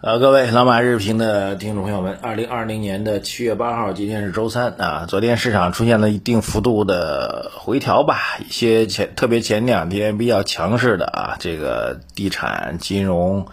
[0.00, 5.06] 呃，各位老马日评的听众朋友们，二零二零年的七月八号，今天是周三啊。
[5.08, 13.48] 昨天市场出现了一定幅度的回调吧，一些前特别前两天比较强势的啊，这个地产、金融、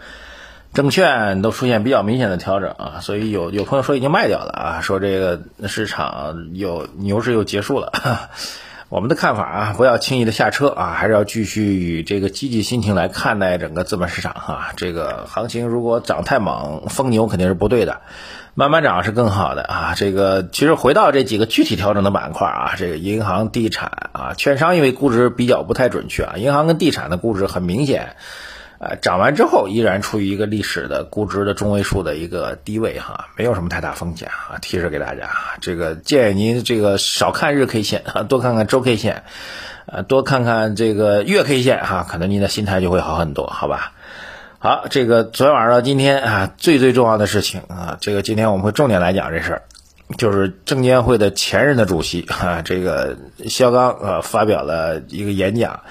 [0.72, 7.92] 证券都出现比较明显的调整啊，所以有有朋友说已经卖掉了啊，说这个市场有牛市又结束了。
[8.96, 14.70] 我们的看法啊，不要轻易的下车啊，还是要继续以这个积极心情来看待整个资本市场哈。
[14.78, 18.00] 这个行情如果涨太猛，疯牛肯定是不对的，
[18.54, 19.96] 慢慢涨是更好的啊。
[19.98, 28.16] 这个其实回到这几个具体调整的板块啊，这个银行、地产啊、券商，因为估值比较不太准确啊，银行跟地产的估值很明显。
[28.88, 34.60] 呃，涨完之后依然处于一个历史的估值的中位数的一个低位哈，没有什么太大风险啊。
[34.62, 39.24] 提示给大家，这个建议您这个少看日 K 线啊， 多看看周 K 线，
[39.88, 43.94] 呃，多看看这个月 K 线哈，可能您的心态就会好很多，好吧？
[44.60, 49.62] 好，这个昨天晚上到今天啊，最最重要的事情啊，这个今天我们会重点来讲这事儿，
[50.20, 55.82] 就是证监会的前任的主席啊，这个肖钢啊发表了一个演讲。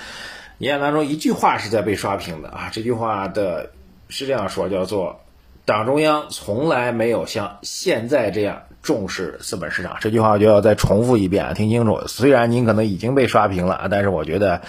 [0.59, 3.71] 演讲当中一句话是在被刷屏的啊，这句话的
[4.09, 5.21] 是这样说，叫做
[5.67, 9.97] “党中央从来没有像现在这样重视资本市场”。
[10.01, 12.01] 这句话就要再重复一遍啊，听清楚。
[12.07, 14.63] 虽然您可能已经被刷屏了，但是我觉得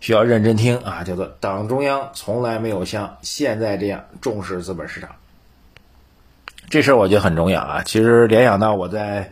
[0.00, 5.10] 需要认真听啊，叫做“党中央从来没有像现在这样重视资本市场”。
[6.70, 7.82] 这事儿我觉得很重要啊。
[7.84, 9.30] 其实联想到我在。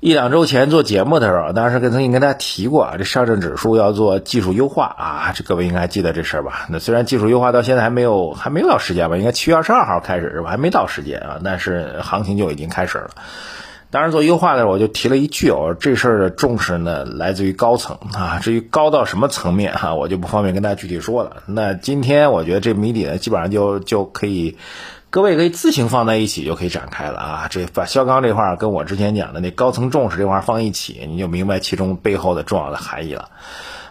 [0.00, 6.64] 一两周前做节目的时候，当时跟曾经跟大家提过啊，这上证指数要做技术优化啊，这各位应该还记得这事儿吧？
[6.70, 10.48] 那虽然技术优化到现在还没有还没有到时间吧，应该七月二十二号开始是吧？
[10.48, 13.10] 还没到时间啊，但是行情就已经开始了。
[13.90, 21.42] 当时做优化的时候，我就提了一句哦，这事儿的重视呢来自于高层啊，至于高到什么层面哈，我就不方便跟大家具体说了。
[21.44, 24.56] 那今天我觉得这谜底呢，基本上就就可以。
[25.10, 27.48] 各位可以自行放在一起就可以展开了啊！
[27.50, 33.30] 这把肖钢这块跟我之前讲的那高层重视这块放一起，你就明白其中背后的重要的含义了。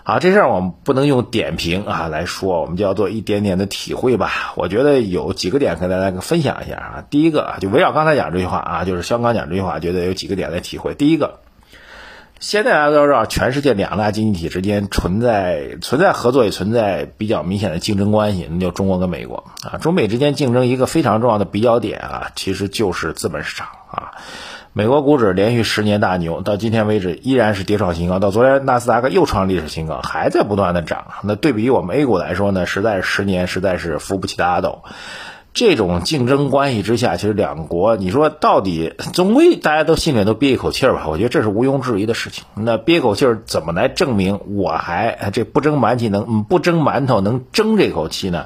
[0.03, 4.53] 好，这事儿我们不能用点评啊来说，我们就要做一点点的体会吧。
[4.55, 7.03] 我觉得有几个点跟大家分享一下啊。
[7.09, 10.95] 第一个就围绕刚才讲这句话啊，就是肖钢讲这句话，觉得有几个点来体会。
[10.95, 11.41] 第一个。
[12.39, 19.77] 现在大家都知道，全世界两大经济体之间存在存在合作，也存在比较明显的竞争关系，那就中国跟美国啊。
[19.77, 24.11] 中美之间竞争一个非常重要的比较点啊，其实就是资本市场啊。
[24.71, 31.07] 美国股指连续十年大牛，到今天为止依然是跌创新高，到昨天纳斯达克又创历史新高，还在不断的涨。
[31.23, 34.83] 那对比我们 A 股来说呢，实在是十年实在是扶不起的阿斗。
[35.59, 41.09] 这种竞争关系之下，其实两国，你说到底，总归大家都心里都憋一口气儿吧？
[41.09, 42.45] 我觉得这是毋庸置疑的事情。
[42.55, 48.45] 那憋口气儿怎么来证明我还这不争馒头能不争馒头能争这口气呢？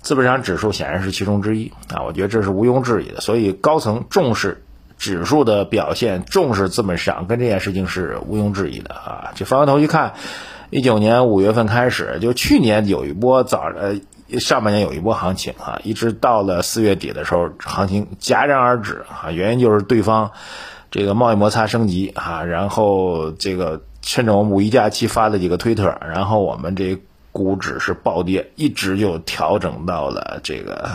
[0.00, 2.04] 资本市场指数显然是其中之一啊！
[2.06, 3.20] 我觉得这是毋庸置疑的。
[3.20, 4.64] 所以高层重视
[4.96, 9.32] 指数的表现，重视资本市场，跟这件事情是毋庸置疑的啊！
[9.34, 10.14] 这翻过头去看，
[10.70, 13.96] 一九年五月份开始，就去年有一波早呃。
[14.38, 19.30] 上半年有一波行情啊，一直到了四月底的时候，行情戛然而止啊。
[19.30, 20.30] 原因就是对方
[20.90, 26.98] 这个贸易摩擦升级啊，然后这个趁着我们五一假期发了几个推特，然后我们这
[27.32, 30.88] 股指是暴跌，一直就调整到了这个，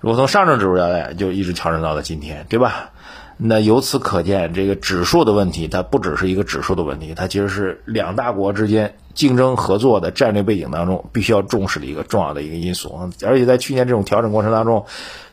[0.00, 2.90] 如果从上证指数来就一直调整到了今天，对吧？
[3.36, 13.10] 那由此可见，这个指数的问题，它不只是一个指数的问题，它其实是两大国之间竞争合作的战略背景当中必须要重视的一个重要的一个因素。
[13.26, 14.86] 而且在去年这种调整过程当中，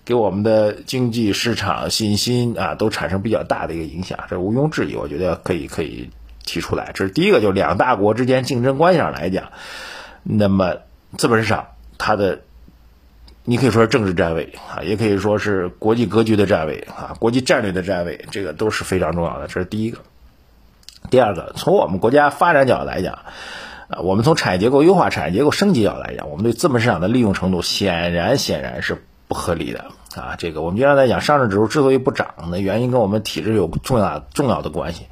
[0.03, 4.95] 给我们的经济市场信心啊，都产生比较大的一个影响，这毋庸置疑。
[4.95, 6.09] 我觉得可以可以
[6.43, 9.51] 提出来，这是第一个，就两大国之间竞争关系上来讲，
[10.23, 10.77] 那么
[11.17, 12.41] 资本市场它的。
[13.43, 19.47] 你可以说是政治站位啊，也可以说是国际格局的站位啊，国际战略的站位，这个都是非常重要的。
[19.47, 19.97] 这是第一个。
[21.09, 23.13] 第二个，从我们国家发展角度来讲，
[23.89, 29.85] 啊，我们从产业结构优化、产业结构升级角度来讲，我们对资本市场的利用程度显然显然是不合理的
[30.15, 30.35] 啊。
[30.37, 35.07] 这个我们经常在讲，上证指数之所以不涨，呢原因跟我们体制有重要重要的关系。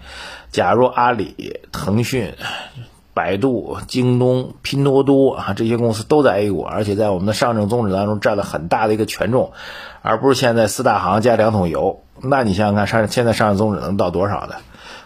[0.52, 2.36] 假如阿里、腾讯。
[3.20, 9.52] 百度、京东、拼多多啊，这些公司都在 A 股，而且在我们的上证综指当中占了很大的一个权重，
[10.02, 12.02] 而不是现在四大行加两桶油。
[12.22, 14.56] 那你想想看，上现在上证综指能到多少的？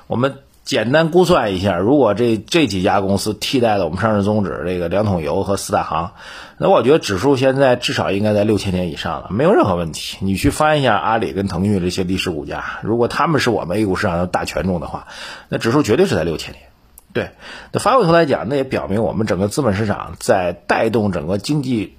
[0.05, 6.11] 我们简单估算一下，如果这这几家公司替代了我们上证综指这个两桶油和四大行，
[6.59, 10.19] 那我觉得指数现在至少应该在六千点以上了，没有任何问题。
[10.21, 15.07] 你去翻一下阿里跟腾讯这些历史股价，如果他们是我们 A 股市场的大权重的话，
[15.49, 16.65] 那指数绝对是在六千点。
[17.13, 17.31] 对，
[17.71, 21.95] 那翻过头来讲，那也表明我们整个资本市场在带动整个经济、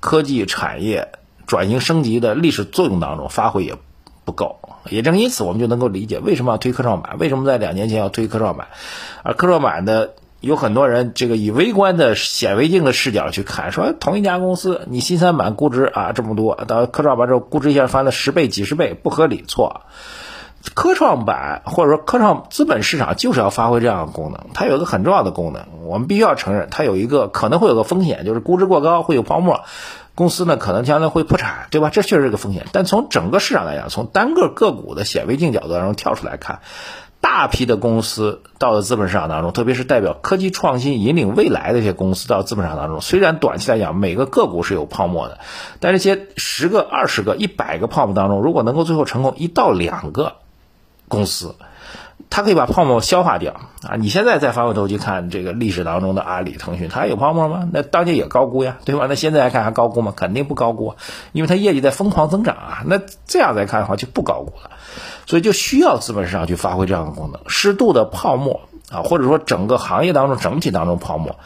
[0.00, 1.12] 科技产业
[1.46, 3.76] 转型升级的历史作用当中发挥也
[4.24, 4.58] 不够。
[4.88, 8.68] 也正因此，我们就能够理解为什么要推科创板，为什么在两年前要推科创板，
[9.22, 10.14] 而科创板的。
[10.40, 19.42] 有很多人这个以微观的显微镜的视角去看，说同一家公司，你新三板估值啊这么多，到科创板之后估值一下翻了十倍、几十倍，不合理。
[19.48, 19.86] 错，
[20.74, 29.60] 科创板或者说科创资本市场就是要发挥这样的功能，它有一个很重要的功能，我们必须要承认，它有一个可能会有个风险，就是估值过高会有泡沫，
[30.14, 31.90] 公司呢可能将来会破产，对吧？
[31.90, 32.66] 这确实是个风险。
[32.72, 36.60] 但从整个市场来讲，从单个个股的显微镜角度当中跳出来看。
[37.20, 45.38] 大批的公司到了资本市场当中，特别是代表科技创新引领未来的一些公司到资本市场当中，虽然短期来讲每个个股是有泡沫的，
[45.80, 50.34] 但这些十个、二十个、一百个泡沫当中，如果能够最后成功一到两个
[51.08, 51.54] 公司，
[52.30, 53.52] 它可以把泡沫消化掉
[53.82, 53.96] 啊！
[53.98, 57.68] 你现在再翻回头去看这个历史当中的阿里、腾讯，它有泡沫吗？
[57.72, 59.06] 那当年也高估呀，对吧？
[59.08, 60.12] 那现在来看还高估吗？
[60.16, 60.94] 肯定不高估，
[61.32, 62.82] 因为它业绩在疯狂增长啊。
[62.86, 64.70] 那这样来看的话，就不高估了。
[65.26, 68.60] 所以就需要资本市场去发挥这样的功能，适度的泡沫
[68.90, 71.36] 啊，或者说整个行业当中整体当中泡沫，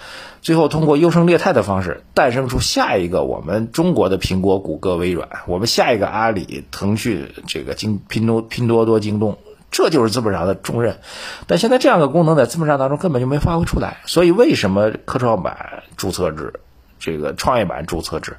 [0.43, 9.39] 最后通过优胜劣汰的方式诞生出下一个我们中国的苹果、谷歌、微软，我们下一个阿里、腾讯，这个京拼多拼多多、京东，
[9.71, 10.99] 这就是资本市场的重任。
[11.47, 16.55] 但现在这样的功能在资本市场当中根本就没发挥出来，所以为什么科创板注册制、
[16.99, 18.37] 这个创业板注册制，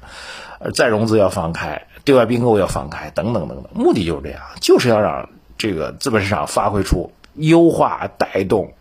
[0.58, 1.86] 呃，再融资要放开？
[2.04, 5.28] 对外并购要放开，等等等等，目的就是这样，就是要让
[5.58, 8.72] 这个资本市场发挥出优化带动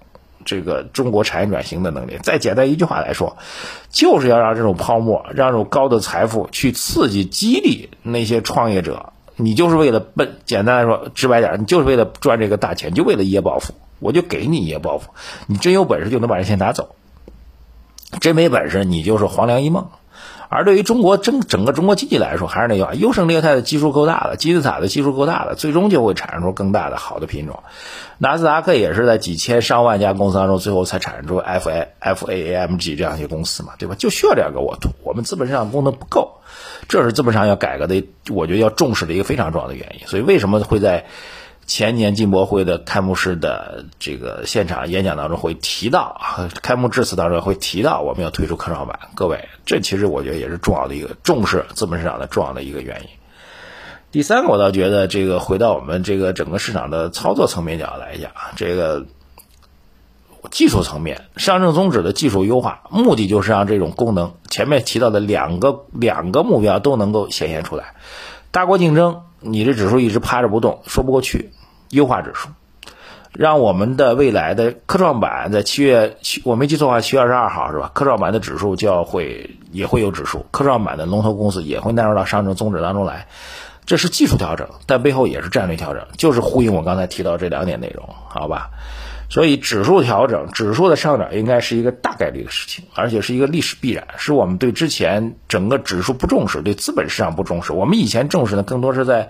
[0.45, 2.17] 这个中国产业转型的能力。
[2.23, 3.37] 再简单一句话来说，
[3.89, 9.13] 就是要让这种泡沫，让这种高的财富去刺激激励那些创业者。
[9.41, 15.11] 你就是为了奔，简单来说，直白点，你就是为了赚这个大钱，就为了一夜暴富，我就给你一夜暴富。
[15.47, 16.95] 你真有本事就能把这钱拿走，
[18.19, 19.87] 真没本事你就是黄粱一梦。
[20.51, 27.61] 而对于中国整整个中国经济来说，还是那句话，优胜劣汰的基数够大了，金字塔的基数够大了，最终就会产生出更大的好的品种。
[28.17, 33.93] 纳斯达克也是在几千上万家公司当中，最后才产生出 F A F A A M G 这样一些公司嘛，对吧？
[33.95, 34.89] 就需要这样个沃土。
[35.03, 36.38] 我们资本市场功能不够，
[36.87, 40.07] 这是资本上要改革的，我觉得要重视的一个非常重要的原因。
[40.07, 41.05] 所以为什么会在？
[41.67, 46.19] 前年进博会的开幕式的这个现场演讲当中会提到，
[46.63, 48.97] 开幕致辞当中会提到我们要推出科创板。
[49.13, 53.09] 各位，这其实我觉得也是重要的一个重视资本市场的重要的一个原因。
[54.11, 59.05] 第三个，我倒觉得这个回到我们这个整个市场的操作层面角来讲，这个
[60.49, 67.93] 技术层面上证综指的技术优化，目的就是让这种功能前面提到的两个两个目标都能够显现出来。
[68.51, 71.51] 大国竞争，你这指数一直趴着不动，说不过去。
[71.89, 72.49] 优化指数，
[73.33, 77.89] 让我们的未来的科创板在七月七，我没记错的话，七月二十二号是吧？
[77.95, 83.25] 科创板的指数就要会也会有指数，科创板的龙头公司也会纳入到上证综指当中来。
[83.87, 88.69] 这是技术调整，但背后也是战略调整，就是呼应我刚才提到这两点内容，好吧？
[89.29, 97.71] 所以指数调整，指数的上涨应该是一个大概率的事情，而且是一个历史必然，是我们对之前整个指数不重视，对资本市场不重视。
[97.71, 99.29] 我们以前重视的更多是在。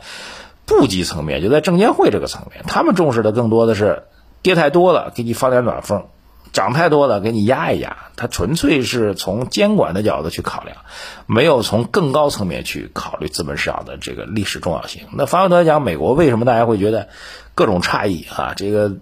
[0.65, 4.03] 部级层面就在证监会这个层面，他们重视的更多的是
[4.43, 6.05] 跌太多了给你放点暖风，
[6.53, 7.97] 涨太多了给你压一压。
[8.15, 10.77] 它纯粹是从监管的角度去考量，
[11.25, 15.07] 没有从更高层面去考虑资本市场的这个历史重要性。
[15.11, 17.09] 那反过头来讲，美国为什么大家会觉得
[17.55, 18.53] 各种诧异啊？
[18.55, 18.97] 这个。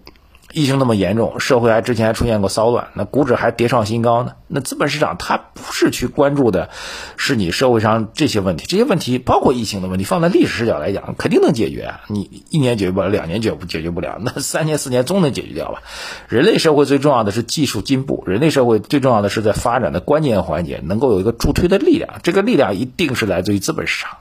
[0.50, 4.32] 疫情那么严重，社会还之前还出现过骚乱，那股指还跌创新高呢？
[4.46, 6.70] 那资本市场它不是去关注的，
[7.18, 12.00] 是你社会上这些问题，这些问题包括疫情的问题，放在历史视角来讲，肯定能解决啊！
[12.08, 15.82] 你一年解决不了，两年解不解决不了，那三年四年总能解决掉吧？
[16.28, 24.16] 人类社会最重要的是技术进步，人类社会最重要的是在发展的关键环节能够有一个助推的力量，这个力量一定是来自于资本市场，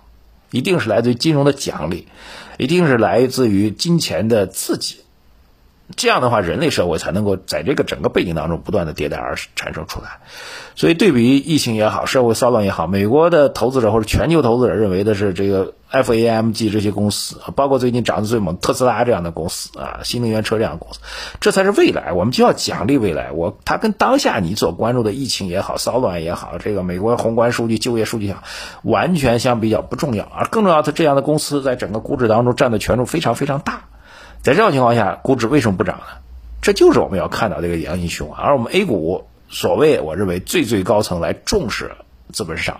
[0.51, 2.10] 一定是来自于金融的奖励，
[2.57, 4.98] 一定是来自于金钱的刺激。
[5.96, 10.20] 这样的话，人类社会才能够在这个整个背景当中不断的迭代而产生出来。
[10.75, 21.00] 所以，对比疫情也好，社会骚乱也好，美国的投资者或者全球投资者认为的是这个 FAMG 这些公司，包括最近涨得最猛特斯拉这样的公司啊，新能源车这样的公司，
[21.39, 22.12] 这才是未来。
[22.12, 23.32] 我们就要奖励未来。
[23.32, 28.44] 我它跟当下你所关注的疫情也好，骚乱也好，这个美国宏观数据、就业数据也好，
[28.84, 30.25] 完全相比较不重要。
[30.25, 33.87] 而更重要的，这样的公司在整个估值当中占的权重非常非常大。
[34.48, 36.06] 在这种情况下，股指为什么不涨呢？
[36.62, 38.42] 这就是我们要看到这个阳性循环。
[38.42, 41.92] 而我们 A 股所谓我认为最最高层来重视
[42.32, 42.80] 资本市场，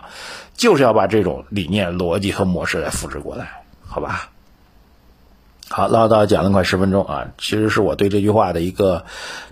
[0.56, 4.30] 就是要把这种理念、逻辑和模式来复制过来，好吧？
[5.68, 9.04] 好，唠叨讲了快十分钟啊，其实是我对这句话的一个，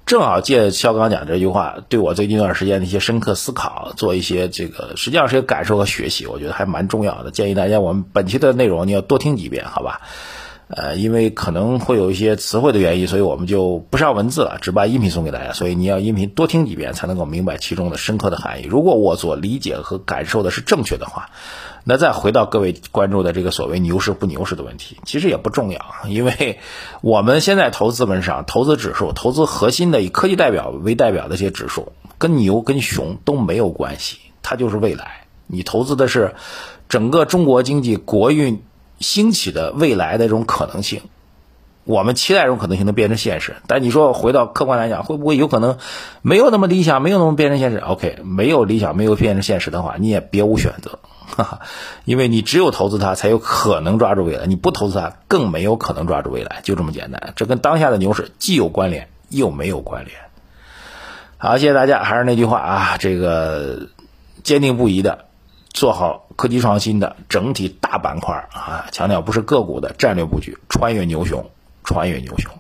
[0.06, 7.32] 正好借肖刚讲这句话，对我最近一段时间的一些深刻思考，做一些这个实际上是一个感受和学习，我觉得还蛮重要的。
[7.32, 10.00] 建议大家，我们本期的内容你要多听几遍，好吧？
[10.68, 15.54] 呃，因为可能会有一些词汇的原因，所以我们就不上文字了，只把音频送给大家。
[15.54, 18.66] 所以你要音频多听几遍，才能够明白其中的深刻的含义。
[18.66, 21.30] 如果我所理解和感受的是正确的话，
[21.84, 26.58] 那再回到各位关注的这个所谓牛市不牛市的问题，其实也不重要，因为
[27.02, 35.28] 我们现在投资本上投资指数、投资核心的以科技代表为代表的这些指数，跟牛跟熊都没有关系，它就是未来。
[35.46, 36.34] 你投资的是
[36.90, 38.64] 整个中国经济国运。
[39.06, 41.04] 兴起的未来的这种可能性，
[41.84, 43.58] 我们期待这种可能性能变成现实。
[43.68, 45.78] 但你说回到客观来讲，会不会有可能
[46.24, 50.98] 没有那么理想，没有那么变成现实？OK，没有理想，没有变成现实的话，你也别无选择，
[51.38, 51.60] 哈哈，
[52.04, 57.34] 因为你只有投资它，才有可能抓住未来；你不投资它，更没有可能抓住未来，就这么简单。
[57.36, 60.18] 这跟当下的牛市既有关联，又没有关联。
[61.38, 63.90] 好，谢谢大家，还是那句话啊，这个
[64.42, 65.26] 坚定不移的。
[65.72, 71.50] 做好科技创新的整体大板块啊，强调不是个股的战略布局，穿越牛熊，
[71.84, 72.52] 穿越牛熊。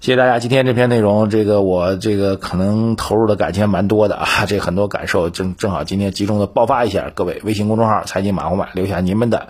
[0.00, 7.10] 谢谢大家，今天这篇内容，这个我这个可能投入的感情蛮多的啊，这很多感受正正好今天集中的爆发一下。
[7.14, 9.48] 各位微信公众号财经马红漫留下你们的。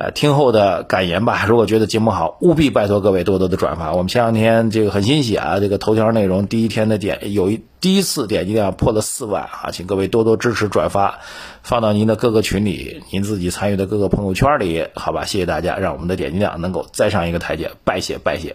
[0.00, 1.44] 呃，听后的感言吧。
[1.50, 3.90] 如果觉得节目好，务必拜托各位多多的转发。
[3.90, 11.18] 我们前两天这个很欣喜啊，这个头条内容第一天的点有一第一次点击量破了四万啊，请各位多多支持转发，
[11.64, 15.24] 放到您的各个群里，您自己参与的各个朋友圈里，好吧？
[15.24, 17.72] 谢谢大家，让我们的点击量能够再上一个台阶。
[17.82, 18.54] 拜谢拜谢，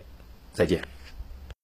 [0.53, 0.92] 再见。